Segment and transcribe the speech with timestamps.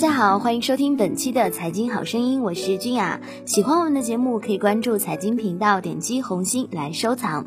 [0.00, 3.20] 大家好，欢迎收听本期的财经好声音，我是君雅。
[3.44, 7.44] 喜欢我们的节目，可以关注财经频道，点击红心来收藏。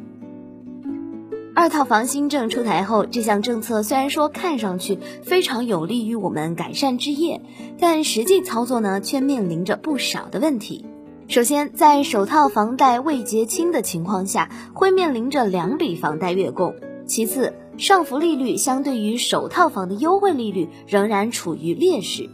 [1.56, 7.42] 二套房新政出台后，这项政策虽然说看上去非常有利于我们改善置业，
[7.80, 10.86] 但实际操作呢，却面临着不少的问题。
[11.28, 16.76] 首先，在首套房贷未结清的情况下，会面临着两笔房贷月供。
[17.08, 22.30] 其次，上浮利率相对于首套房的优惠利率仍然处于劣势。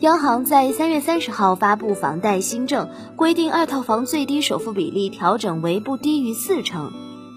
[0.00, 6.90] 央行在三月三十号发布房贷新政，规定二套房最低首付比例调整为不低于四成。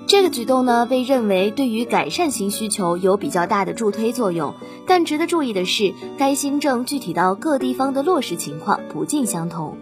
[0.08, 4.54] 这个举动呢，被认为对于改善型需求有比较大的助推作用。
[4.88, 9.78] 但值得注意的是，该新政具体到各地方的落实情况不尽相同。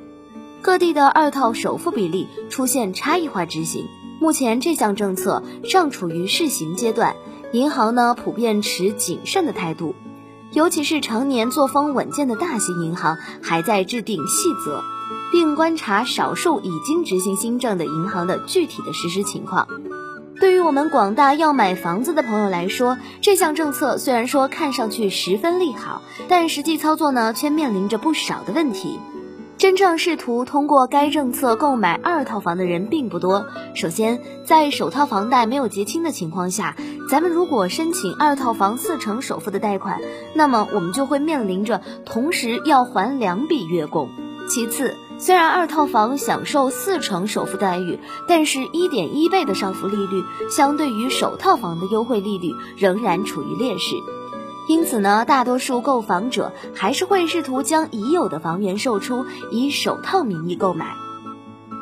[0.63, 3.86] 各地的二套首付比例出现差异化执行，
[4.20, 7.16] 目前这项政策尚处于试行阶段，
[7.52, 9.94] 银行呢普遍持谨慎的态度，
[10.53, 14.83] 尤其是常年作风稳健的大型银行还在制定细则，
[15.31, 19.67] 并观察少数已经执行新政的银行的具体的实施情况。
[20.39, 28.99] 对于我们广大要买房子的朋友来说，这项政策虽然说看上去十分利好，但实际操作呢却面临着不少的问题。
[29.62, 33.45] 真正试图通过该政策购买二套房的人并不多。
[33.76, 36.76] 首先，在首套房贷没有结清的情况下，
[37.08, 40.02] 咱们如果申请二套房四成首付的贷款，
[40.34, 44.09] 那么我们就会面临着同时要还两笔月供。
[44.50, 53.94] 其次，虽然二套房享受四成首付待遇，但是一点一倍的上浮利率，相对于首套房的优惠利率仍然处于劣势。
[54.67, 60.94] 因此呢，大多数购房者还是会试图将已有的房源售出，以首套名义购买。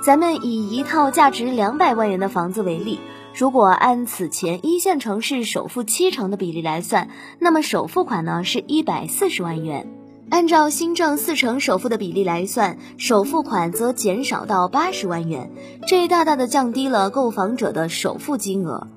[0.02, 3.00] 咱们以一套价值两百万元的房子为例，
[3.36, 9.94] 如果按此前一线城市首付七成的比例来算，那么首付款呢是一百四十万元。
[10.30, 15.52] 按照新政四成首付的比例来算，首付款则减少到八十万元，
[15.88, 18.88] 这大大的降低了购房者的首付金额。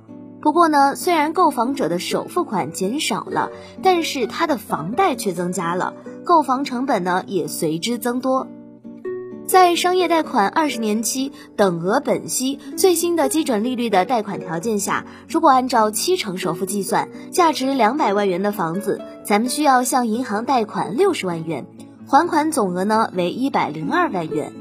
[0.42, 5.94] 不过呢，虽然购房者的首付款减少了，但是他的房贷却增加了，
[6.24, 8.48] 购房成本呢也随之增多。
[9.46, 21.66] 在商业贷款二十年期等额本息最新的基准利率的贷款条件下，如果按照七成首付计算，价值两百万元的房子，咱们需要向银行贷款六十万元，
[22.08, 24.52] 还款总额呢为一百零二万元。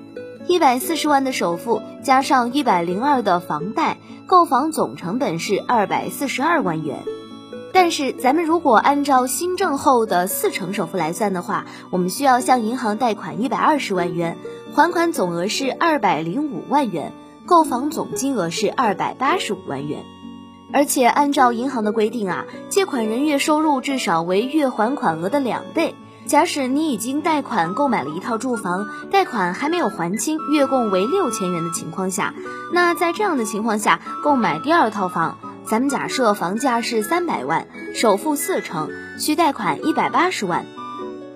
[0.47, 6.97] 一百四十万的首付加上一百零二的房贷，购房总成本是二百四十二万元。
[7.73, 14.37] 但是，咱们如果按照新政后的四成首付来算的话，我们需要向银行贷款一百二十万元，
[14.73, 17.13] 还款总额是二百零五万元，
[17.45, 20.03] 购房总金额是二百八十五万元。
[20.73, 25.95] 而且，按照银行的规定啊，借款人月收入至少为月还款额的两倍。
[26.31, 32.33] 假使你已经贷款购买了一套住房，贷款还没有还清，月供为六千元的情况下，
[32.71, 40.65] 那在这样的情况下购买第二套房，咱们假设房价是三百万，首付四成，需贷款一百八十万。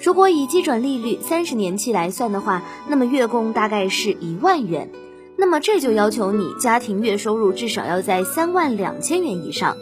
[0.01, 4.89] 如果以基准利率三十年期来算的话，那么月供大概是一万元。
[5.35, 9.75] 那么这就要求你家庭月收入至少要在三万两千元以上。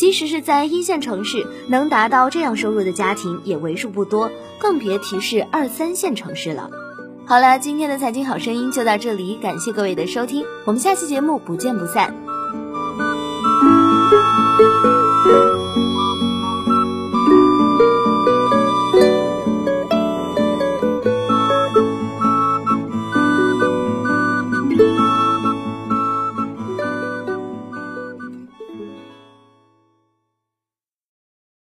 [0.00, 6.70] 即使是在一线城市，能达到这样收入的家庭也为数不多，更别提是二三线城市了。
[7.26, 12.14] 好了，今天的财经好声音就到这里，感谢各位的收听，我们下期节目不见不散。